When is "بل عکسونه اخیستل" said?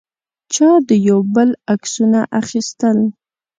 1.35-2.97